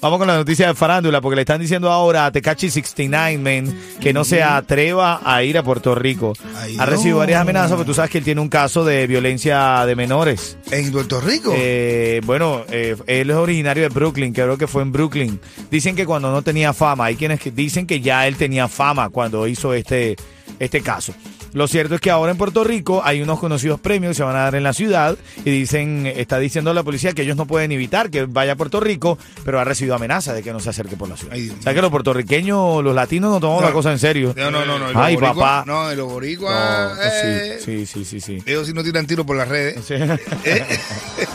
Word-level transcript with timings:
Vamos 0.00 0.18
con 0.18 0.26
la 0.28 0.36
noticia 0.36 0.68
de 0.68 0.74
farándula, 0.74 1.20
porque 1.20 1.36
le 1.36 1.42
están 1.42 1.60
diciendo 1.60 1.90
ahora 1.90 2.26
a 2.26 2.32
Tecachi 2.32 2.70
69, 2.70 3.38
man, 3.38 3.74
que 4.00 4.12
no 4.12 4.24
se 4.24 4.42
atreva 4.42 5.20
a 5.24 5.42
ir 5.42 5.58
a 5.58 5.62
Puerto 5.62 5.94
Rico. 5.94 6.32
Ay, 6.56 6.76
ha 6.78 6.84
no. 6.84 6.92
recibido 6.92 7.18
varias 7.18 7.40
amenazas, 7.40 7.72
porque 7.72 7.86
tú 7.86 7.94
sabes 7.94 8.10
que 8.10 8.18
él 8.18 8.24
tiene 8.24 8.40
un 8.40 8.48
caso 8.48 8.84
de 8.84 9.06
violencia 9.06 9.84
de 9.86 9.94
menores. 9.94 10.58
En 10.70 10.90
Puerto 10.92 11.20
Rico. 11.20 11.52
Eh, 11.56 12.20
bueno, 12.24 12.64
eh, 12.70 12.96
él 13.06 13.30
es 13.30 13.36
originario 13.36 13.84
de 13.84 13.88
Brooklyn, 13.88 14.32
creo 14.32 14.58
que 14.58 14.66
fue 14.66 14.82
en 14.82 14.92
Brooklyn. 14.92 15.40
Dicen 15.70 15.94
que 15.96 16.06
cuando 16.06 16.30
no 16.30 16.42
tenía 16.42 16.72
fama, 16.72 17.06
hay 17.06 17.16
quienes 17.16 17.40
que 17.40 17.50
dicen 17.50 17.86
que 17.86 18.00
ya 18.00 18.26
él 18.26 18.36
tenía 18.36 18.68
fama 18.68 19.08
cuando 19.10 19.46
hizo 19.46 19.72
este, 19.72 20.16
este 20.58 20.80
caso. 20.80 21.14
Lo 21.52 21.68
cierto 21.68 21.94
es 21.94 22.00
que 22.00 22.10
ahora 22.10 22.32
en 22.32 22.38
Puerto 22.38 22.64
Rico 22.64 23.02
hay 23.04 23.22
unos 23.22 23.38
conocidos 23.38 23.80
premios 23.80 24.10
que 24.10 24.14
se 24.16 24.22
van 24.22 24.36
a 24.36 24.40
dar 24.40 24.54
en 24.54 24.62
la 24.62 24.72
ciudad 24.72 25.16
y 25.44 25.50
dicen, 25.50 26.06
está 26.06 26.38
diciendo 26.38 26.72
la 26.74 26.82
policía 26.82 27.12
que 27.12 27.22
ellos 27.22 27.36
no 27.36 27.46
pueden 27.46 27.72
evitar 27.72 28.10
que 28.10 28.26
vaya 28.26 28.52
a 28.52 28.56
Puerto 28.56 28.80
Rico, 28.80 29.18
pero 29.44 29.58
ha 29.60 29.64
recibido 29.64 29.94
amenazas 29.94 30.34
de 30.34 30.42
que 30.42 30.52
no 30.52 30.60
se 30.60 30.70
acerque 30.70 30.96
por 30.96 31.08
la 31.08 31.16
ciudad. 31.16 31.34
Ay, 31.34 31.50
o 31.58 31.62
sea 31.62 31.72
que 31.74 31.80
los 31.82 31.90
puertorriqueños, 31.90 32.82
los 32.84 32.94
latinos 32.94 33.30
no 33.30 33.40
tomamos 33.40 33.62
No. 33.62 33.68
la 33.68 33.72
cosa 33.72 33.92
en 33.92 33.98
serio. 33.98 34.34
no, 34.36 34.50
no, 34.50 34.64
no, 34.64 34.78
no. 34.78 35.00
Ay, 35.00 35.16
papá. 35.16 35.64
No, 35.66 35.94
los 35.94 36.06
boricuas. 36.12 36.96
No, 36.96 37.02
eh, 37.02 37.58
sí, 37.64 37.86
sí, 37.86 37.86
sí, 37.86 38.04
sí, 38.04 38.20
sí. 38.20 38.42
Ellos 38.46 38.66
sí 38.66 38.72
no 38.72 38.82
tiran 38.82 39.06
tiro 39.06 39.24
por 39.24 39.36
las 39.36 39.48
redes. 39.48 39.84
Sí. 39.86 39.94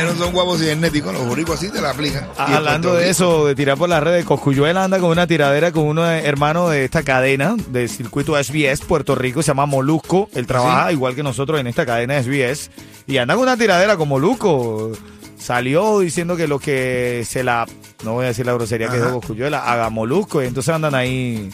Ellos 0.00 0.16
no 0.16 0.24
son 0.24 0.32
guapos 0.32 0.58
cibernéticos. 0.60 1.12
Los 1.12 1.26
boricuas 1.26 1.60
sí 1.60 1.70
te 1.70 1.80
la 1.80 1.90
aplican. 1.90 2.24
En 2.46 2.54
Hablando 2.54 2.94
de 2.94 3.10
eso, 3.10 3.46
de 3.46 3.54
tirar 3.54 3.76
por 3.78 3.88
las 3.88 4.02
redes, 4.02 4.24
Coscuyuela 4.24 4.84
anda 4.84 4.98
con 4.98 5.10
una 5.10 5.26
tiradera 5.26 5.72
con 5.72 5.84
uno 5.84 6.04
de- 6.04 6.20
hermano 6.20 6.68
de 6.68 6.84
esta 6.84 7.02
cadena 7.02 7.56
de 7.68 7.88
circuito 7.88 8.36
SBS 8.42 8.82
Puerto 8.86 9.14
Rico, 9.14 9.42
se 9.42 9.48
llama 9.48 9.66
Molusco. 9.66 10.28
Él 10.34 10.46
trabaja 10.46 10.92
igual 10.92 11.14
que 11.14 11.22
nosotros 11.22 11.58
en 11.60 11.66
esta 11.66 11.84
cadena 11.86 12.20
SBS 12.22 12.70
y 13.06 13.18
anda 13.18 13.34
con 13.34 13.42
una 13.44 13.56
tiradera 13.56 13.96
con 13.96 14.08
Molusco. 14.08 14.92
Salió 15.38 16.00
diciendo 16.00 16.36
que 16.36 16.48
lo 16.48 16.58
que 16.58 17.24
se 17.28 17.44
la, 17.44 17.64
no 18.04 18.14
voy 18.14 18.24
a 18.24 18.28
decir 18.28 18.44
la 18.44 18.54
grosería 18.54 18.88
que 18.88 18.96
Ajá. 18.96 19.06
dijo 19.06 19.20
Coscuyuela, 19.20 19.70
haga 19.72 19.88
Molusco 19.88 20.42
y 20.42 20.46
entonces 20.46 20.74
andan 20.74 20.94
ahí 20.96 21.50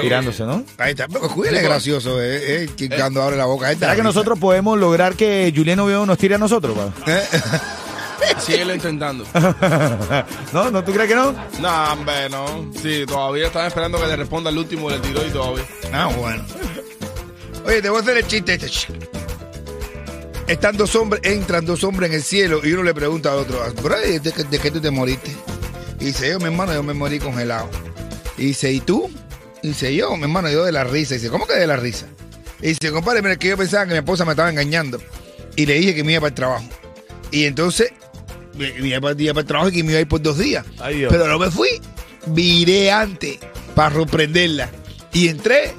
tirándose, 0.00 0.44
¿no? 0.44 0.64
Ahí 0.78 0.90
está. 0.90 1.08
Pero 1.08 1.28
es 1.44 1.62
gracioso, 1.62 2.20
eh. 2.22 2.64
eh, 2.64 2.70
que 2.76 2.88
cuando 2.90 3.22
abre 3.22 3.36
la 3.36 3.46
boca. 3.46 3.70
esta 3.72 3.86
¿Será 3.86 3.96
que 3.96 4.02
nosotros 4.02 4.38
podemos 4.38 4.78
lograr 4.78 5.14
que 5.14 5.52
Julián 5.54 5.80
Oviedo 5.80 6.04
nos 6.06 6.18
tire 6.18 6.34
a 6.34 6.38
nosotros? 6.38 6.76
pa? 6.76 6.92
Síguelo 8.40 8.74
intentando. 8.74 9.24
¿No? 10.52 10.70
¿No 10.70 10.84
tú 10.84 10.92
crees 10.92 11.08
que 11.08 11.14
no? 11.14 11.32
No, 11.60 11.92
hombre, 11.92 12.28
no. 12.30 12.70
Sí, 12.82 13.04
todavía 13.06 13.46
están 13.46 13.66
esperando 13.66 14.00
que 14.00 14.06
le 14.06 14.16
responda 14.16 14.50
el 14.50 14.58
último 14.58 14.90
del 14.90 15.00
tiro 15.00 15.26
y 15.26 15.30
todavía. 15.30 15.64
Ah, 15.92 16.06
bueno. 16.16 16.44
Oye, 17.64 17.80
te 17.82 17.88
voy 17.88 17.98
a 17.98 18.02
hacer 18.02 18.16
el 18.16 18.26
chiste 18.26 18.54
este. 18.54 18.68
Están 20.48 20.76
dos 20.76 20.94
hombres, 20.96 21.22
entran 21.24 21.64
dos 21.64 21.84
hombres 21.84 22.10
en 22.10 22.16
el 22.16 22.22
cielo 22.22 22.60
y 22.64 22.72
uno 22.72 22.82
le 22.82 22.92
pregunta 22.94 23.32
al 23.32 23.38
otro, 23.38 23.62
bro, 23.82 23.96
¿de, 23.98 24.20
qué- 24.20 24.44
de 24.44 24.58
qué 24.58 24.70
tú 24.70 24.80
te 24.80 24.90
moriste? 24.90 25.30
Y 26.00 26.06
dice, 26.06 26.30
yo, 26.30 26.38
mi 26.38 26.46
hermano, 26.46 26.74
yo 26.74 26.82
me 26.82 26.92
morí 26.94 27.18
congelado. 27.20 27.70
Y 28.36 28.46
dice, 28.46 28.72
¿y 28.72 28.80
tú? 28.80 29.08
Y 29.62 29.68
dice, 29.68 29.94
yo, 29.94 30.16
mi 30.16 30.24
hermano, 30.24 30.50
yo 30.50 30.64
de 30.64 30.72
la 30.72 30.82
risa. 30.84 31.14
Y 31.14 31.18
dice, 31.18 31.30
¿cómo 31.30 31.46
que 31.46 31.54
de 31.54 31.66
la 31.66 31.76
risa? 31.76 32.06
Y 32.60 32.68
dice, 32.68 32.90
compadre, 32.90 33.22
mira, 33.22 33.36
que 33.36 33.48
yo 33.48 33.56
pensaba 33.56 33.86
que 33.86 33.92
mi 33.92 33.98
esposa 33.98 34.24
me 34.24 34.32
estaba 34.32 34.50
engañando. 34.50 35.00
Y 35.54 35.64
le 35.64 35.74
dije 35.74 35.94
que 35.94 36.02
me 36.02 36.12
iba 36.12 36.20
para 36.22 36.28
el 36.30 36.34
trabajo. 36.34 36.64
Y 37.30 37.44
entonces, 37.44 37.92
iba 38.58 39.00
para, 39.00 39.20
iba 39.20 39.34
para 39.34 39.40
el 39.40 39.46
trabajo 39.46 39.68
y 39.68 39.72
que 39.72 39.82
me 39.82 39.90
iba 39.90 39.98
a 39.98 40.02
ir 40.02 40.08
por 40.08 40.20
dos 40.22 40.38
días. 40.38 40.64
Ay, 40.80 40.98
Dios. 40.98 41.12
Pero 41.12 41.26
no 41.26 41.38
me 41.38 41.50
fui. 41.50 41.68
Viré 42.26 42.90
antes 42.90 43.38
para 43.74 43.94
sorprenderla. 43.94 44.70
Y 45.12 45.28
entré 45.28 45.74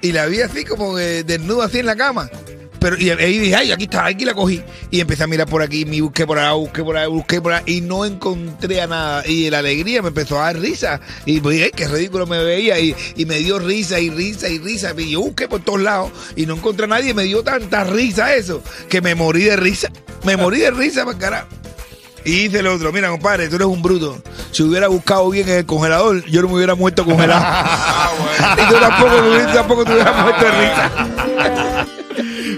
y 0.00 0.12
la 0.12 0.26
vi 0.26 0.40
así 0.40 0.64
como 0.64 0.94
que 0.94 1.24
desnuda 1.24 1.66
así 1.66 1.78
en 1.78 1.86
la 1.86 1.96
cama. 1.96 2.30
Pero 2.78 2.96
y 2.96 3.10
ahí 3.10 3.38
dije, 3.38 3.56
ay, 3.56 3.72
aquí 3.72 3.84
está, 3.84 4.06
aquí 4.06 4.24
la 4.24 4.34
cogí. 4.34 4.62
Y 4.90 5.00
empecé 5.00 5.24
a 5.24 5.26
mirar 5.26 5.48
por 5.48 5.62
aquí, 5.62 5.84
me 5.84 6.00
busqué 6.00 6.26
por 6.26 6.38
allá, 6.38 6.52
busqué 6.52 6.84
por 6.84 6.96
allá, 6.96 7.08
busqué 7.08 7.40
por 7.40 7.52
allá 7.52 7.64
y 7.66 7.80
no 7.80 8.04
encontré 8.04 8.80
a 8.80 8.86
nada. 8.86 9.26
Y 9.26 9.50
la 9.50 9.58
alegría 9.58 10.00
me 10.00 10.08
empezó 10.08 10.40
a 10.40 10.44
dar 10.44 10.60
risa. 10.60 11.00
Y 11.26 11.40
pues, 11.40 11.60
ay, 11.62 11.72
qué 11.74 11.88
ridículo 11.88 12.26
me 12.26 12.42
veía. 12.42 12.78
Y, 12.78 12.94
y 13.16 13.26
me 13.26 13.38
dio 13.38 13.58
risa 13.58 13.98
y 13.98 14.10
risa 14.10 14.48
y 14.48 14.58
risa. 14.58 14.94
Y 14.96 15.10
yo 15.10 15.20
busqué 15.20 15.48
por 15.48 15.60
todos 15.60 15.80
lados 15.80 16.12
y 16.36 16.46
no 16.46 16.54
encontré 16.54 16.84
a 16.84 16.88
nadie. 16.88 17.10
Y 17.10 17.14
me 17.14 17.24
dio 17.24 17.42
tanta 17.42 17.84
risa 17.84 18.34
eso 18.34 18.62
que 18.88 19.00
me 19.00 19.14
morí 19.14 19.42
de 19.42 19.56
risa. 19.56 19.90
Me 20.24 20.36
morí 20.36 20.60
de 20.60 20.70
risa, 20.70 21.04
para 21.04 21.18
carajo. 21.18 21.48
Y 22.24 22.32
dice 22.48 22.58
el 22.58 22.66
otro, 22.66 22.92
mira, 22.92 23.08
compadre, 23.08 23.48
tú 23.48 23.56
eres 23.56 23.68
un 23.68 23.80
bruto. 23.80 24.20
Si 24.50 24.62
hubiera 24.62 24.88
buscado 24.88 25.28
bien 25.30 25.48
en 25.48 25.58
el 25.58 25.66
congelador, 25.66 26.24
yo 26.26 26.42
no 26.42 26.48
me 26.48 26.54
hubiera 26.54 26.74
muerto 26.74 27.04
congelado. 27.04 27.44
y 28.62 28.68
tú 28.72 28.74
tampoco, 28.78 29.22
me 29.22 29.28
hubiera- 29.30 29.52
tampoco 29.52 29.84
te 29.84 29.92
hubieras 29.94 30.22
muerto 30.22 30.44
de 30.44 30.50
risa. 30.50 31.86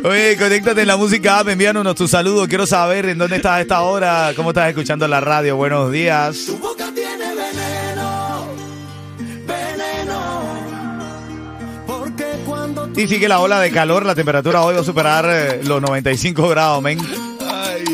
Oye, 0.08 0.36
conéctate 0.38 0.80
en 0.82 0.88
la 0.88 0.96
música 0.96 1.40
app, 1.40 1.48
envíanos 1.48 1.94
tu 1.94 2.08
saludo. 2.08 2.48
Quiero 2.48 2.66
saber 2.66 3.06
en 3.06 3.18
dónde 3.18 3.36
estás 3.36 3.52
a 3.52 3.60
esta 3.60 3.80
hora, 3.82 4.32
cómo 4.34 4.50
estás 4.50 4.68
escuchando 4.70 5.06
la 5.06 5.20
radio. 5.20 5.56
Buenos 5.56 5.92
días. 5.92 6.48
Y 12.96 13.06
sigue 13.06 13.28
la 13.28 13.40
ola 13.40 13.60
de 13.60 13.70
calor, 13.70 14.04
la 14.04 14.14
temperatura 14.14 14.62
hoy 14.62 14.74
va 14.74 14.80
a 14.80 14.84
superar 14.84 15.24
eh, 15.28 15.60
los 15.64 15.80
95 15.80 16.48
grados, 16.48 16.82
men. 16.82 16.98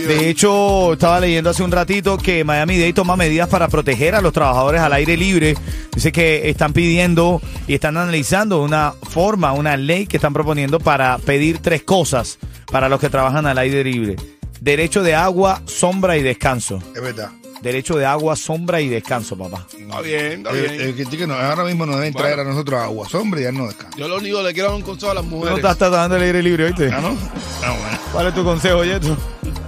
De 0.06 0.28
hecho, 0.31 0.93
estaba 0.93 1.21
leyendo 1.21 1.50
hace 1.50 1.62
un 1.62 1.72
ratito 1.72 2.17
que 2.17 2.44
Miami 2.44 2.78
Dade 2.78 2.93
toma 2.93 3.17
medidas 3.17 3.49
para 3.49 3.69
proteger 3.69 4.15
a 4.15 4.21
los 4.21 4.33
trabajadores 4.33 4.81
al 4.81 4.93
aire 4.93 5.17
libre. 5.17 5.55
Dice 5.94 6.12
que 6.12 6.49
están 6.49 6.72
pidiendo 6.72 7.41
y 7.67 7.75
están 7.75 7.97
analizando 7.97 8.62
una 8.62 8.93
forma, 9.11 9.53
una 9.53 9.77
ley 9.77 10.06
que 10.06 10.16
están 10.19 10.33
proponiendo 10.33 10.78
para 10.78 11.19
pedir 11.19 11.59
tres 11.59 11.83
cosas 11.83 12.39
para 12.71 12.89
los 12.89 13.00
que 13.00 13.11
trabajan 13.11 13.47
al 13.47 13.59
aire 13.59 13.83
libre. 13.83 14.16
Derecho 14.61 15.03
de 15.03 15.15
agua, 15.15 15.62
sombra 15.66 16.16
y 16.16 16.22
descanso. 16.22 16.81
Es 16.95 17.03
verdad. 17.03 17.31
Derecho 17.62 17.97
de 17.97 18.05
agua, 18.06 18.37
sombra 18.37 18.81
y 18.81 18.89
descanso, 18.89 19.37
papá. 19.37 19.66
Está 19.77 20.00
bien, 20.03 20.47
está 20.47 20.50
El, 20.50 20.93
bien. 20.93 21.09
que 21.09 21.27
no, 21.27 21.34
ahora 21.34 21.65
mismo 21.65 21.87
nos 21.87 21.97
deben 21.97 22.12
traer 22.12 22.39
a 22.41 22.45
nosotros 22.45 22.81
agua, 22.81 23.09
sombra 23.09 23.41
y 23.41 23.45
ya 23.45 23.53
no 23.53 23.66
descansa. 23.66 23.97
Yo 23.97 24.09
lo 24.09 24.19
único 24.19 24.39
que 24.39 24.45
le 24.45 24.53
quiero 24.55 24.69
dar 24.69 24.77
un 24.77 24.83
consejo 24.83 25.11
a 25.12 25.15
las 25.15 25.25
Tú 25.25 25.31
no 25.31 25.37
mujeres. 25.37 25.56
estás 25.59 25.78
tratando 25.78 26.16
el 26.16 26.22
aire 26.22 26.43
libre, 26.43 26.65
¿oíste? 26.66 26.91
¿Ah, 26.93 27.00
no? 27.00 27.16
Ah, 27.65 27.71
bueno. 27.81 27.99
¿Cuál 28.12 28.27
es 28.28 28.34
tu 28.34 28.45
consejo, 28.45 28.84
Yeto? 28.84 29.16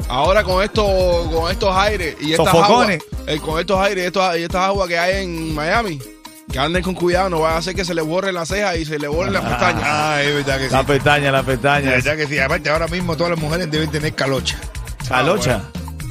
Ahora 0.08 0.42
con 0.42 0.62
estos, 0.62 1.28
con 1.32 1.50
estos 1.50 1.74
aires 1.76 2.16
y 2.20 2.32
estas 2.32 2.46
Sofocones. 2.46 3.02
aguas, 3.12 3.28
eh, 3.28 3.40
con 3.40 3.60
estos 3.60 3.78
aires 3.80 4.04
y, 4.04 4.06
estos- 4.06 4.36
y 4.38 4.42
estas 4.42 4.62
aguas 4.62 4.88
que 4.88 4.98
hay 4.98 5.22
en 5.24 5.54
Miami, 5.54 6.00
que 6.50 6.58
anden 6.58 6.82
con 6.82 6.94
cuidado, 6.94 7.28
no 7.28 7.40
va 7.40 7.52
a 7.52 7.56
hacer 7.58 7.74
que 7.74 7.84
se 7.84 7.94
le 7.94 8.00
borren 8.00 8.34
las 8.34 8.48
cejas 8.48 8.76
y 8.78 8.84
se 8.86 8.98
le 8.98 9.06
borren 9.08 9.34
las 9.34 9.44
pestañas. 9.44 9.82
Ah, 9.84 10.22
es 10.22 10.34
verdad 10.34 10.58
que 10.58 10.68
sí. 10.68 10.72
La 10.72 10.82
pestaña, 10.84 11.30
la 11.30 11.40
Es 11.40 11.46
pestaña. 11.46 11.90
verdad 11.90 12.16
que 12.16 12.26
sí. 12.26 12.38
Aparte, 12.38 12.70
ahora 12.70 12.88
mismo 12.88 13.16
todas 13.16 13.30
las 13.32 13.38
mujeres 13.40 13.70
deben 13.70 13.90
tener 13.90 14.14
calocha. 14.14 14.58
Calocha. 15.08 15.62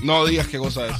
No 0.03 0.25
digas 0.25 0.47
qué 0.47 0.59
cosa 0.59 0.85
es. 0.85 0.93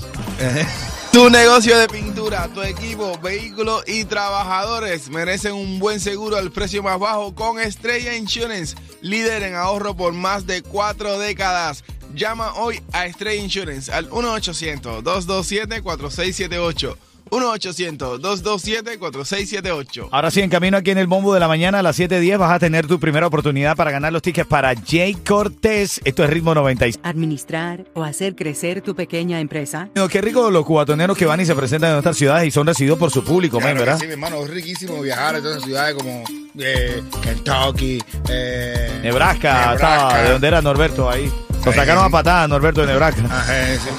Tu 1.12 1.30
negocio 1.30 1.78
de 1.78 1.88
pintura, 1.88 2.48
tu 2.54 2.62
equipo, 2.64 3.18
vehículos 3.20 3.84
y 3.88 4.06
trabajadores 4.06 5.10
merecen 5.10 5.54
un 5.54 5.80
buen 5.80 6.00
seguro 6.00 6.38
al 6.38 6.52
precio 6.52 6.84
más 6.84 7.00
bajo 7.00 7.34
con 7.34 7.60
Estrella 7.60 8.16
Insurance, 8.16 8.76
líder 9.02 9.44
en 9.44 9.56
ahorro 9.56 9.96
por 9.96 10.14
más 10.14 10.46
de 10.48 10.62
cuatro 10.64 11.18
décadas. 11.18 11.84
Llama 12.16 12.54
hoy 12.56 12.82
a 12.94 13.06
Estrella 13.06 13.44
Insurance 13.44 13.92
al 13.92 14.10
1-800-227-4678. 14.10 16.96
1-800-227-4678. 17.30 20.08
Ahora 20.12 20.32
sí, 20.32 20.40
en 20.42 20.50
camino 20.50 20.78
aquí 20.78 20.92
en 20.92 20.98
el 20.98 21.08
bombo 21.08 21.34
de 21.34 21.42
la 21.42 21.50
mañana 21.50 21.80
a 21.80 21.84
las 21.84 22.00
7.10 22.00 22.38
vas 22.38 22.52
a 22.52 22.60
tener 22.60 22.88
tu 22.88 23.00
primera 23.02 23.28
oportunidad 23.28 23.76
para 23.76 23.92
ganar 23.92 24.14
los 24.14 24.22
tickets 24.22 24.48
para 24.48 24.74
Jay 24.76 25.14
Cortés. 25.14 26.00
Esto 26.06 26.24
es 26.24 26.30
Ritmo 26.30 26.56
96. 26.56 27.00
Administrar 27.04 27.84
o 27.96 28.04
hacer 28.04 28.34
crecer 28.36 28.82
tu 28.82 28.96
pequeña 28.96 29.42
empresa. 29.42 29.90
Qué 30.10 30.22
rico 30.22 30.50
los 30.50 30.64
cubatoneros 30.66 31.18
que 31.18 31.26
van 31.26 31.42
y 31.42 31.46
se 31.46 31.54
presentan 31.54 31.90
en 31.90 31.96
nuestras 31.96 32.16
ciudades 32.16 32.48
y 32.48 32.52
son 32.52 32.66
recibidos 32.66 32.98
por 32.98 33.12
su 33.12 33.22
público, 33.26 33.60
Claro 33.60 33.80
¿verdad? 33.82 34.00
sí, 34.00 34.06
mi 34.08 34.14
hermano, 34.14 34.42
es 34.46 34.50
riquísimo 34.50 35.02
viajar 35.02 35.36
a 35.36 35.40
todas 35.40 35.58
esas 35.58 35.66
ciudades 35.68 35.96
como 35.96 36.24
eh, 36.60 37.04
Kentucky, 37.22 38.02
eh, 38.30 39.02
Nebraska, 39.04 39.72
Nebraska. 39.72 39.74
estaba, 39.74 40.22
de 40.24 40.30
donde 40.32 40.48
era 40.48 40.62
Norberto 40.62 41.10
ahí. 41.10 41.30
Lo 41.68 41.74
sacaron 41.74 42.06
a 42.06 42.10
patadas 42.10 42.48
Norberto 42.48 42.82
de 42.82 42.88
Nebraska. 42.88 43.24
Ajá, 43.26 43.54
sí, 43.76 43.80
sí, 43.84 43.90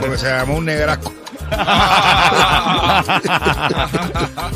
porque 0.00 0.16
se 0.16 0.26
llamó 0.26 0.58
un 0.58 0.64
negrasco. 0.64 1.12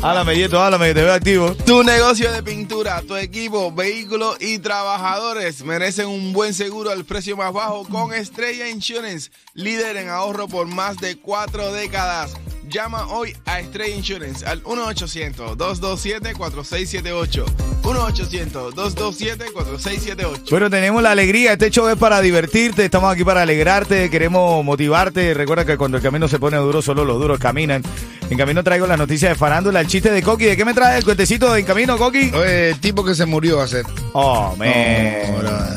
háblame, 0.01 0.35
Yeto, 0.37 0.61
háblame, 0.61 0.87
que 0.87 0.93
te 0.93 1.03
veo 1.03 1.13
activo. 1.13 1.53
Tu 1.65 1.83
negocio 1.83 2.31
de 2.31 2.41
pintura, 2.41 3.01
tu 3.01 3.17
equipo, 3.17 3.73
vehículos 3.73 4.37
y 4.39 4.59
trabajadores 4.59 5.63
merecen 5.63 6.07
un 6.07 6.31
buen 6.31 6.53
seguro 6.53 6.91
al 6.91 7.03
precio 7.03 7.35
más 7.35 7.51
bajo 7.51 7.85
con 7.85 8.13
Estrella 8.13 8.69
Insurance, 8.69 9.31
líder 9.53 9.97
en 9.97 10.07
ahorro 10.09 10.47
por 10.47 10.67
más 10.67 10.95
de 10.97 11.17
cuatro 11.17 11.73
décadas. 11.73 12.31
Llama 12.69 13.07
hoy 13.07 13.35
a 13.45 13.59
Estrella 13.59 13.95
Insurance 13.95 14.45
al 14.45 14.61
1-800-227-4678. 14.63 17.45
1-800-227-4678. 17.81 20.51
Bueno, 20.51 20.69
tenemos 20.69 21.01
la 21.01 21.09
alegría. 21.11 21.53
Este 21.53 21.71
show 21.71 21.87
es 21.89 21.97
para 21.97 22.21
divertirte. 22.21 22.85
Estamos 22.85 23.11
aquí 23.11 23.23
para 23.23 23.41
alegrarte. 23.41 24.11
Queremos 24.11 24.63
motivarte. 24.63 25.33
Recuerda 25.33 25.65
que 25.65 25.77
cuando 25.77 25.97
el 25.97 26.03
camino 26.03 26.27
se 26.27 26.37
pone 26.37 26.57
duro, 26.57 26.83
solo 26.83 27.05
los 27.05 27.19
duros 27.19 27.39
caminan. 27.39 27.81
En 28.29 28.37
camino 28.37 28.63
traigo 28.63 28.85
las 28.85 28.97
noticias 28.97 29.31
de 29.31 29.35
farándula, 29.35 29.81
el 29.81 29.87
chiste 29.87 30.11
de 30.11 30.21
Coqui. 30.21 30.45
¿De 30.45 30.55
qué 30.55 30.63
me 30.63 30.73
trae 30.73 30.99
el 30.99 31.03
cuentecito 31.03 31.51
de 31.51 31.61
En 31.61 31.65
Camino, 31.65 31.97
Coqui? 31.97 32.31
Oye, 32.31 32.69
el 32.69 32.79
tipo 32.79 33.03
que 33.03 33.15
se 33.15 33.25
murió 33.25 33.59
hacer. 33.59 33.85
Oh, 34.13 34.55
man. 34.55 34.69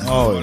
Oh. 0.06 0.38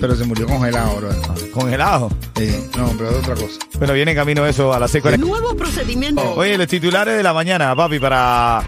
Pero 0.00 0.14
se 0.14 0.24
murió 0.24 0.46
congelado, 0.46 0.96
bro. 0.96 1.08
Congelado. 1.52 2.10
Sí, 2.36 2.68
no, 2.76 2.92
pero 2.96 3.10
es 3.10 3.16
otra 3.16 3.34
cosa. 3.34 3.58
Bueno, 3.78 3.94
viene 3.94 4.12
en 4.12 4.16
camino 4.16 4.46
eso 4.46 4.72
a 4.72 4.78
las 4.78 4.92
6 4.92 5.18
Nuevo 5.18 5.56
procedimiento. 5.56 6.22
Oye, 6.34 6.56
los 6.56 6.68
titulares 6.68 7.16
de 7.16 7.22
la 7.22 7.32
mañana, 7.32 7.74
papi, 7.74 7.98
para, 7.98 8.64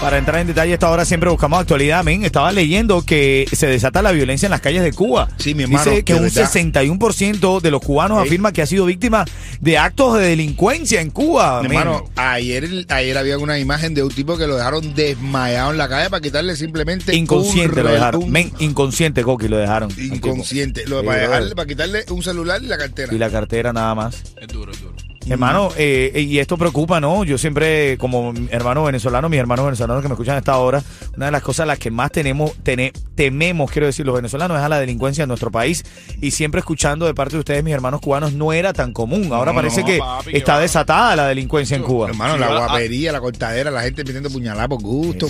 para 0.00 0.16
entrar 0.18 0.40
en 0.40 0.46
detalle, 0.46 0.72
esta 0.74 0.88
hora 0.90 1.04
siempre 1.04 1.28
buscamos 1.28 1.58
actualidad, 1.60 2.04
men. 2.04 2.24
Estaba 2.24 2.52
leyendo 2.52 3.02
que 3.04 3.46
se 3.52 3.66
desata 3.66 4.00
la 4.00 4.12
violencia 4.12 4.46
en 4.46 4.52
las 4.52 4.60
calles 4.60 4.84
de 4.84 4.92
Cuba. 4.92 5.28
Sí, 5.38 5.54
mi 5.54 5.64
hermano, 5.64 5.90
Dice 5.90 6.04
que 6.04 6.14
un 6.14 6.22
verdad. 6.22 6.48
61% 6.48 7.60
de 7.60 7.70
los 7.72 7.80
cubanos 7.82 8.20
Sí. 8.22 8.28
afirma 8.28 8.52
que 8.52 8.62
ha 8.62 8.66
sido 8.66 8.86
víctima 8.86 9.24
de 9.60 9.76
actos 9.76 10.14
de 10.18 10.20
delincuencia 10.28 11.00
en 11.00 11.10
Cuba. 11.10 11.62
Mi 11.62 11.68
men. 11.70 11.78
hermano, 11.78 12.04
ayer, 12.14 12.86
ayer 12.88 13.18
había 13.18 13.38
una 13.38 13.58
imagen 13.58 13.92
de 13.94 14.04
un 14.04 14.10
tipo 14.10 14.38
que 14.38 14.46
lo 14.46 14.56
dejaron 14.56 14.94
desmayado 14.94 15.72
en 15.72 15.78
la 15.78 15.88
calle 15.88 16.08
para 16.10 16.20
quitarle 16.20 16.54
simplemente 16.54 17.14
inconsciente 17.16 17.80
un 17.80 17.86
lo 17.86 17.92
dejaron. 17.92 18.22
un- 18.22 18.30
Men, 18.30 18.52
inconsciente, 18.60 19.24
Coqui, 19.24 19.48
lo 19.48 19.56
dejaron. 19.58 19.90
inconsciente. 19.98 20.86
Lo, 20.86 21.00
Sí, 21.00 21.06
para, 21.06 21.20
dejarle, 21.22 21.54
para 21.56 21.66
quitarle 21.66 22.04
un 22.10 22.22
celular 22.22 22.62
y 22.62 22.66
la 22.66 22.78
cartera. 22.78 23.12
Y 23.12 23.18
la 23.18 23.30
cartera 23.30 23.72
nada 23.72 23.94
más. 23.96 24.22
Es 24.40 24.46
duro, 24.48 24.70
es 24.70 24.80
duro. 24.80 24.94
Hermano, 25.30 25.68
eh, 25.76 26.12
y 26.28 26.38
esto 26.38 26.56
preocupa, 26.56 27.00
¿no? 27.00 27.24
Yo 27.24 27.38
siempre, 27.38 27.96
como 27.98 28.32
hermano 28.50 28.84
venezolano, 28.84 29.28
mis 29.28 29.38
hermanos 29.38 29.64
venezolanos 29.66 30.02
que 30.02 30.08
me 30.08 30.14
escuchan 30.14 30.36
a 30.36 30.38
esta 30.38 30.56
hora, 30.58 30.82
una 31.16 31.26
de 31.26 31.32
las 31.32 31.42
cosas 31.42 31.64
a 31.64 31.66
las 31.66 31.78
que 31.78 31.90
más 31.90 32.10
tenemos, 32.10 32.52
tene- 32.62 32.92
tememos, 33.14 33.70
quiero 33.70 33.86
decir, 33.86 34.06
los 34.06 34.14
venezolanos 34.14 34.56
es 34.58 34.64
a 34.64 34.68
la 34.68 34.78
delincuencia 34.80 35.22
en 35.22 35.28
nuestro 35.28 35.50
país. 35.50 35.84
Y 36.20 36.30
siempre 36.30 36.60
escuchando 36.60 37.06
de 37.06 37.14
parte 37.14 37.34
de 37.36 37.40
ustedes, 37.40 37.62
mis 37.64 37.74
hermanos 37.74 38.00
cubanos, 38.00 38.32
no 38.32 38.52
era 38.52 38.72
tan 38.72 38.92
común. 38.92 39.28
Ahora 39.32 39.52
No, 39.52 39.56
parece 39.58 39.80
no, 39.80 39.86
que 39.86 39.98
papi, 39.98 40.36
está 40.36 40.58
desatada 40.58 41.14
la 41.16 41.26
delincuencia 41.28 41.76
en 41.76 41.82
Cuba. 41.82 42.08
Hermano, 42.08 42.34
Sí, 42.34 42.40
la 42.40 42.48
yo 42.48 42.52
a- 42.56 42.66
guapería, 42.66 43.12
la 43.12 43.20
cortadera, 43.20 43.70
la 43.70 43.82
gente 43.82 44.04
pidiendo 44.04 44.30
puñalada 44.30 44.68
por 44.68 44.80
gusto, 44.82 45.28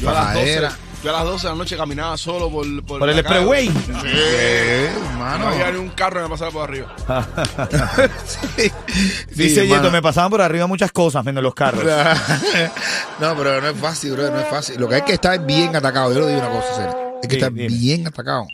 a, 1.03 1.05
las 1.05 1.05
12, 1.05 1.05
fajadera. 1.05 1.05
yo 1.05 1.11
a 1.11 1.13
las 1.13 1.25
12 1.25 1.47
de 1.47 1.53
la 1.53 1.59
noche 1.59 1.77
caminaba 1.77 2.17
solo 2.17 2.51
por, 2.51 2.85
por, 2.85 2.99
Por 3.01 3.09
el 3.11 3.19
expressway. 3.19 3.69
Sí. 3.69 3.73
Eh, 4.05 4.91
No 5.03 5.09
hermano. 5.11 5.49
había 5.49 5.71
ni 5.73 5.79
un 5.79 5.91
carro 5.91 6.17
que 6.19 6.23
me 6.25 6.29
pasara 6.31 6.51
por 6.51 6.69
arriba. 6.69 6.95
Sí, 8.57 8.71
Dice 9.35 9.61
hermano. 9.63 9.83
Yeto, 9.83 9.93
me 9.93 10.03
pasaban 10.03 10.31
por 10.31 10.41
arriba 10.43 10.67
muchas 10.67 10.91
cosas, 10.93 11.25
menos 11.25 11.43
los 11.43 11.55
carros. 11.55 11.85
no, 13.21 13.37
pero 13.37 13.61
no 13.61 13.69
es 13.69 13.77
fácil, 13.79 14.13
bro, 14.13 14.31
no 14.31 14.41
es 14.41 14.49
fácil. 14.49 14.81
Lo 14.81 14.89
que 14.89 14.97
hay 14.97 15.03
que 15.03 15.13
estar 15.13 15.39
bien 15.45 15.75
atacado. 15.77 16.13
Yo 16.13 16.21
le 16.21 16.29
digo 16.29 16.41
una 16.41 16.49
cosa, 16.51 16.75
serio. 16.75 16.97
Hay 17.23 17.29
que 17.29 17.35
Sí, 17.35 17.37
estar 17.37 17.53
dime. 17.53 17.69
bien 17.69 18.07
atacado 18.07 18.47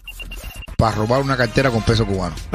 para 0.76 0.96
robar 0.96 1.20
una 1.22 1.36
cartera 1.36 1.70
con 1.70 1.82
peso 1.82 2.04
cubano. 2.06 2.34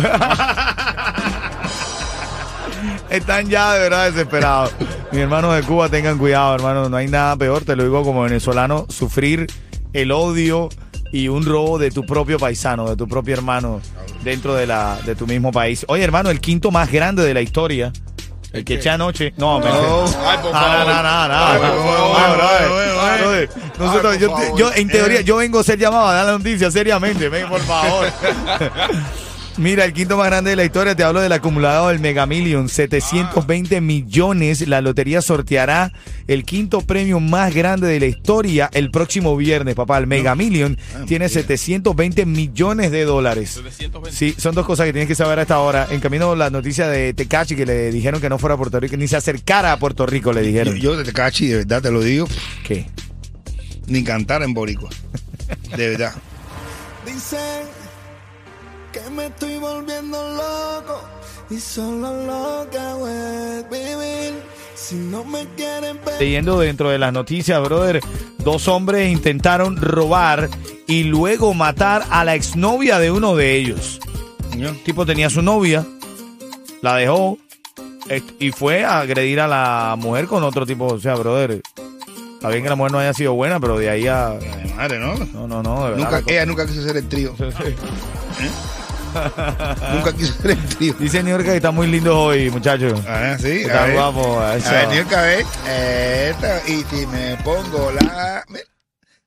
Están 3.10 3.50
ya 3.50 3.74
de 3.74 3.80
verdad 3.80 4.06
desesperados. 4.12 4.72
Mis 5.12 5.22
hermanos 5.22 5.56
de 5.56 5.64
Cuba, 5.64 5.90
tengan 5.90 6.18
cuidado, 6.18 6.54
hermano. 6.56 6.90
No 6.90 6.98
hay 6.98 7.08
nada 7.08 7.36
peor, 7.36 7.64
te 7.64 7.76
lo 7.76 7.84
digo 7.84 8.04
como 8.04 8.22
venezolano, 8.24 8.86
sufrir 8.90 9.48
el 9.94 10.12
odio 10.12 10.70
y 11.12 11.28
un 11.28 11.46
robo 11.46 11.78
de 11.80 11.90
tu 11.92 12.06
propio 12.06 12.38
paisano, 12.38 12.88
de 12.90 12.96
tu 12.96 13.08
propio 13.08 13.34
hermano 13.34 13.82
dentro 14.24 14.54
de, 14.56 14.68
la, 14.68 14.98
de 15.06 15.16
tu 15.16 15.26
mismo 15.26 15.52
país. 15.52 15.86
Oye, 15.88 16.04
hermano, 16.04 16.30
el 16.30 16.40
quinto 16.40 16.72
más 16.72 16.92
grande 16.92 17.24
de 17.24 17.34
la 17.34 17.42
historia. 17.42 17.92
El 18.52 18.66
que 18.66 18.76
eché 18.76 18.90
anoche. 18.90 19.32
No, 19.38 19.60
me 19.60 19.68
Ay, 19.68 19.72
por 20.42 20.52
Ah, 20.54 20.60
favor. 20.60 20.88
no, 20.88 21.04
no, 21.04 21.28
no, 21.28 21.28
no. 21.28 22.08
No, 22.08 23.02
ay, 23.06 23.20
Brother, 23.22 23.50
Nosotros, 23.78 24.18
Ay, 24.38 24.52
yo, 24.58 24.72
en 24.74 24.88
teoría, 24.88 25.22
yo 25.22 25.38
vengo 25.38 25.60
a 25.60 25.64
ser 25.64 25.78
llamado 25.78 26.08
a 26.08 26.14
dar 26.14 26.26
la 26.26 26.32
noticia 26.34 26.72
seriamente, 26.72 27.30
ven, 27.30 27.48
por 27.48 27.62
favor. 27.62 28.08
Mira, 29.60 29.84
el 29.84 29.92
quinto 29.92 30.16
más 30.16 30.28
grande 30.28 30.52
de 30.52 30.56
la 30.56 30.64
historia, 30.64 30.96
te 30.96 31.04
hablo 31.04 31.20
del 31.20 31.34
acumulado 31.34 31.90
del 31.90 32.00
Mega 32.00 32.26
Million, 32.26 32.70
720 32.70 33.82
millones. 33.82 34.66
La 34.66 34.80
lotería 34.80 35.22
sorteará 35.22 35.92
el 36.28 36.46
quinto 36.46 36.80
premio 36.80 37.20
más 37.20 37.54
grande 37.54 37.88
de 37.88 38.00
la 38.00 38.06
historia 38.06 38.70
el 38.72 38.90
próximo 38.90 39.36
viernes, 39.36 39.76
papá. 39.76 39.98
El 39.98 40.08
Mega 40.08 40.34
Million 40.34 40.78
tiene 41.08 41.28
720 41.28 42.26
millones 42.26 42.90
de 42.92 43.04
dólares. 43.04 43.50
720. 43.62 44.12
Sí, 44.18 44.34
son 44.38 44.56
dos 44.56 44.66
cosas 44.66 44.86
que 44.86 44.94
tienes 44.94 45.10
que 45.10 45.16
saber 45.16 45.40
a 45.40 45.42
esta 45.42 45.60
hora. 45.60 45.88
En 45.92 46.00
camino 46.00 46.36
la 46.38 46.50
noticia 46.50 46.88
de 46.88 47.14
Tecachi 47.14 47.58
que 47.58 47.66
le 47.66 47.92
dijeron 47.92 48.22
que 48.22 48.30
no 48.30 48.40
fuera 48.40 48.56
a 48.56 48.58
Puerto 48.58 48.80
Rico, 48.80 48.96
ni 48.96 49.10
se 49.10 49.18
acercara 49.18 49.74
a 49.74 49.78
Puerto 49.78 50.06
Rico, 50.06 50.32
le 50.32 50.40
Yo, 50.42 50.48
dijeron. 50.48 50.76
yo 50.78 50.96
de 50.96 51.04
Tecachi, 51.04 51.48
de 51.48 51.58
verdad 51.58 51.82
te 51.82 51.92
lo 51.92 52.00
digo, 52.02 52.30
¿Qué? 52.66 52.86
ni 53.88 54.06
cantar 54.06 54.42
en 54.42 54.54
boricua. 54.54 54.90
De 55.76 55.90
verdad. 55.90 56.14
Dicen 57.06 57.40
que 58.92 59.10
me 59.10 59.28
estoy 59.28 59.58
volviendo 59.58 60.18
loco 60.34 61.02
y 61.50 61.60
solo 61.60 62.26
lo 62.26 62.70
que 62.70 62.78
hago 62.78 63.08
es 63.08 63.70
vivir. 63.70 64.44
Si 64.76 64.96
no 64.96 65.26
me 65.26 65.46
quieren 65.56 66.00
ver. 66.06 66.20
Leyendo 66.20 66.60
dentro 66.60 66.90
de 66.90 66.98
las 66.98 67.12
noticias, 67.12 67.62
brother, 67.62 68.02
dos 68.40 68.68
hombres 68.68 69.12
intentaron 69.12 69.78
robar 69.78 70.50
y 70.88 71.04
luego 71.04 71.54
matar 71.54 72.06
a 72.10 72.24
la 72.24 72.36
exnovia 72.36 72.98
de 73.00 73.12
uno 73.12 73.36
de 73.36 73.56
ellos. 73.56 74.00
El 74.54 74.82
tipo 74.84 75.06
tenía 75.06 75.30
su 75.30 75.42
novia, 75.42 75.86
la 76.82 76.96
dejó 76.96 77.38
eh, 78.10 78.22
y 78.40 78.52
fue 78.52 78.84
a 78.84 79.00
agredir 79.00 79.40
a 79.40 79.48
la 79.48 79.96
mujer 79.98 80.28
con 80.28 80.44
otro 80.44 80.66
tipo. 80.66 80.86
O 80.86 81.00
sea, 81.00 81.16
brother, 81.16 81.62
está 82.34 82.50
bien 82.50 82.64
que 82.64 82.70
la 82.70 82.76
mujer 82.76 82.92
no 82.92 83.00
haya 83.00 83.14
sido 83.14 83.34
buena, 83.34 83.60
pero 83.60 83.78
de 83.78 83.90
ahí 83.90 84.08
a. 84.08 84.32
Ay, 84.32 84.74
madre, 84.76 85.00
¿no? 85.00 85.16
No, 85.34 85.48
no, 85.48 85.62
no, 85.62 85.84
de 85.86 85.92
verdad. 85.92 86.12
Nunca, 86.12 86.32
ella 86.32 86.46
nunca 86.46 86.66
quiso 86.66 86.84
ser 86.84 86.98
el 86.98 87.08
trío. 87.08 87.36
nunca 89.94 90.14
quiso 90.16 90.34
ser 90.42 90.52
el 90.52 90.66
trío. 90.66 90.94
Dice 91.00 91.24
New 91.24 91.32
York 91.36 91.46
que 91.46 91.56
está 91.56 91.72
muy 91.72 91.88
lindo 91.88 92.20
hoy, 92.20 92.50
muchachos. 92.50 93.00
Ah, 93.08 93.36
sí. 93.40 93.62
Está 93.62 93.84
a 93.84 93.86
ver. 93.88 93.96
guapo. 93.96 94.40
A 94.40 94.56
eso. 94.58 94.72
ver, 94.72 94.88
New 94.90 94.98
York, 94.98 95.14
a 95.14 95.22
ver. 95.22 95.46
Esta, 95.68 96.62
y 96.68 96.84
si 96.90 97.06
me 97.08 97.36
pongo 97.44 97.92
la... 97.92 98.44
me- 98.50 98.60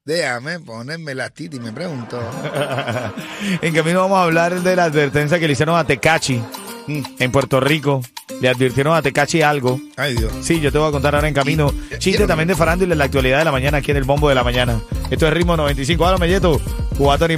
Déjame 0.05 0.59
ponerme 0.59 1.15
la 1.15 1.31
tita 1.31 1.55
y 1.57 1.61
me 1.61 1.71
pregunto. 1.73 2.21
en 3.63 3.73
camino 3.75 4.01
vamos 4.01 4.19
a 4.19 4.25
hablar 4.25 4.61
de 4.61 4.75
la 4.75 4.85
advertencia 4.85 5.39
que 5.39 5.47
le 5.47 5.53
hicieron 5.53 5.77
a 5.79 5.85
Tecachi 5.85 6.43
Mm. 6.89 7.03
en 7.21 7.31
Puerto 7.31 7.61
Rico. 7.61 8.03
Le 8.41 8.49
advirtieron 8.49 8.97
a 8.97 9.03
Tecachi 9.03 9.41
algo. 9.41 9.79
Ay, 9.97 10.17
Dios. 10.17 10.33
Sí, 10.43 10.59
yo 10.61 10.73
te 10.73 10.79
voy 10.79 10.89
a 10.89 10.91
contar 10.91 11.15
ahora 11.15 11.29
en 11.29 11.35
camino. 11.35 11.73
Y- 11.73 11.91
Chiste 11.93 12.11
quiero- 12.11 12.27
también 12.27 12.49
de 12.49 12.57
farándula 12.57 12.93
en 12.95 12.99
la 12.99 13.05
actualidad 13.05 13.39
de 13.39 13.45
la 13.45 13.53
mañana 13.53 13.79
aquí 13.79 13.93
en 13.93 13.99
el 13.99 14.03
bombo 14.03 14.29
de 14.29 14.35
la 14.35 14.43
mañana. 14.43 14.81
Esto 15.09 15.29
es 15.29 15.33
ritmo 15.33 15.57
95. 15.57 16.05
Ahora 16.05 16.19
Melleto. 16.19 16.61
Cubatón 16.99 17.31
y... 17.31 17.37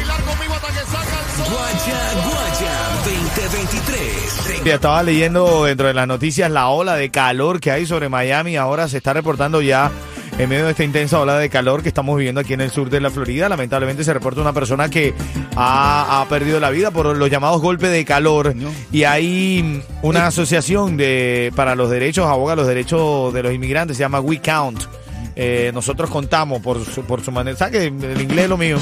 Guaya, 3.34 3.48
Guaya 3.48 3.48
2023. 3.50 4.64
Ya 4.64 4.74
estaba 4.74 5.02
leyendo 5.02 5.64
dentro 5.64 5.86
de 5.88 5.94
las 5.94 6.06
noticias 6.06 6.50
la 6.50 6.68
ola 6.68 6.96
de 6.96 7.10
calor 7.10 7.60
que 7.60 7.70
hay 7.70 7.86
sobre 7.86 8.08
Miami. 8.08 8.56
Ahora 8.56 8.88
se 8.88 8.98
está 8.98 9.12
reportando 9.12 9.60
ya 9.60 9.90
en 10.38 10.48
medio 10.48 10.64
de 10.64 10.72
esta 10.72 10.84
intensa 10.84 11.20
ola 11.20 11.38
de 11.38 11.48
calor 11.48 11.82
que 11.82 11.88
estamos 11.88 12.16
viviendo 12.16 12.40
aquí 12.40 12.54
en 12.54 12.60
el 12.60 12.70
sur 12.70 12.90
de 12.90 13.00
la 13.00 13.10
Florida. 13.10 13.48
Lamentablemente 13.48 14.04
se 14.04 14.12
reporta 14.12 14.40
una 14.40 14.52
persona 14.52 14.88
que 14.88 15.14
ha, 15.56 16.20
ha 16.20 16.28
perdido 16.28 16.60
la 16.60 16.70
vida 16.70 16.90
por 16.90 17.16
los 17.16 17.30
llamados 17.30 17.60
golpes 17.60 17.90
de 17.90 18.04
calor. 18.04 18.54
No. 18.54 18.70
Y 18.92 19.04
hay 19.04 19.82
una 20.02 20.26
asociación 20.26 20.96
de 20.96 21.52
para 21.56 21.74
los 21.74 21.90
derechos, 21.90 22.26
aboga 22.26 22.56
los 22.56 22.66
derechos 22.66 23.32
de 23.34 23.42
los 23.42 23.52
inmigrantes, 23.52 23.96
se 23.96 24.02
llama 24.02 24.20
We 24.20 24.40
Count. 24.40 24.82
Eh, 25.36 25.72
nosotros 25.74 26.10
contamos 26.10 26.62
por 26.62 26.84
su, 26.84 27.02
por 27.02 27.22
su 27.22 27.32
manera. 27.32 27.56
¿Sabes 27.56 27.80
que 27.80 27.86
el 27.86 28.20
inglés 28.20 28.44
es 28.44 28.50
lo 28.50 28.56
mío? 28.56 28.78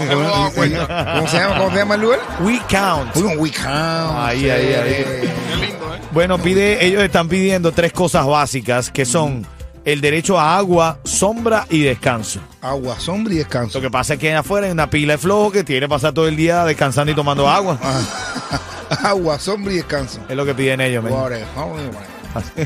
No. 0.04 0.50
¿Cómo 0.54 1.28
se 1.28 1.38
llama? 1.38 1.58
¿Cómo 1.58 1.70
se 1.70 1.76
llama 1.76 1.94
el 1.94 2.00
lugar? 2.00 2.20
We 2.40 2.60
Count. 2.68 3.16
Uy, 3.16 3.22
un 3.22 3.38
weekend. 3.38 3.66
Ahí, 3.66 4.50
ahí, 4.50 4.74
ahí. 4.74 5.04
Qué 5.04 5.56
lindo, 5.56 5.94
¿eh? 5.94 6.00
Bueno, 6.12 6.38
pide, 6.38 6.84
ellos 6.84 7.02
están 7.02 7.28
pidiendo 7.28 7.72
tres 7.72 7.92
cosas 7.92 8.26
básicas 8.26 8.90
que 8.90 9.04
son 9.04 9.46
el 9.84 10.00
derecho 10.00 10.38
a 10.38 10.56
agua, 10.56 10.98
sombra 11.04 11.66
y 11.68 11.82
descanso. 11.82 12.40
Agua, 12.62 12.98
sombra 12.98 13.34
y 13.34 13.38
descanso. 13.38 13.78
Lo 13.78 13.82
que 13.82 13.90
pasa 13.90 14.14
es 14.14 14.20
que 14.20 14.34
afuera 14.34 14.66
hay 14.66 14.72
una 14.72 14.88
pila 14.88 15.14
de 15.14 15.18
flojo 15.18 15.52
que 15.52 15.64
tiene 15.64 15.82
que 15.82 15.88
pasar 15.88 16.12
todo 16.12 16.26
el 16.26 16.36
día 16.36 16.64
descansando 16.64 17.12
y 17.12 17.14
tomando 17.14 17.48
agua. 17.48 17.78
Ah, 17.82 18.60
agua, 19.04 19.38
sombra 19.38 19.72
y 19.72 19.76
descanso. 19.76 20.20
Es 20.28 20.36
lo 20.36 20.44
que 20.44 20.54
piden 20.54 20.80
ellos, 20.80 21.04
water. 21.04 21.44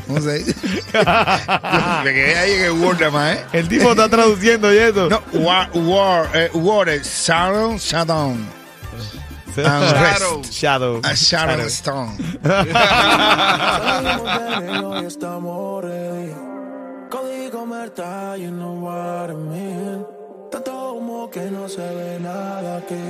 ¿Cómo 0.07 0.21
se 0.21 0.39
dice? 0.39 0.55
Me 2.03 2.13
quedé 2.13 2.35
ahí 2.37 2.51
en 2.53 2.61
el 2.65 2.71
Word 2.71 2.99
nada 2.99 3.11
más, 3.11 3.35
¿eh? 3.37 3.45
El 3.53 3.67
tipo 3.67 3.91
está 3.91 4.09
traduciendo 4.09 4.73
y 4.73 4.77
eso. 4.77 5.09
No, 5.09 5.21
war, 5.33 5.69
war, 5.73 6.29
eh, 6.33 6.49
water, 6.53 7.01
shadow, 7.03 7.77
shadow. 7.77 8.35
And 9.57 9.83
Shadow. 9.83 10.37
rest. 10.41 10.51
Shadow. 10.53 11.01
A 11.03 11.15
shadow 11.15 11.65
stone. 11.67 12.17
Código 17.09 17.65
Merta, 17.65 18.37
you 18.37 18.51
know 18.51 18.73
what 18.73 19.31
I 19.31 19.33
mean. 19.33 20.05
Tanto 20.51 20.93
humo 20.93 21.29
que 21.29 21.49
no 21.49 21.67
se 21.67 21.81
ve 21.81 22.19
nada 22.19 22.77
aquí. 22.77 23.03